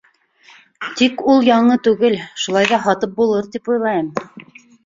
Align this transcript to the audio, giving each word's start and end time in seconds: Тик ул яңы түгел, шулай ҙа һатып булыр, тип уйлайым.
Тик 1.01 1.21
ул 1.33 1.45
яңы 1.49 1.77
түгел, 1.89 2.17
шулай 2.45 2.71
ҙа 2.73 2.83
һатып 2.87 3.15
булыр, 3.21 3.55
тип 3.57 3.73
уйлайым. 3.75 4.13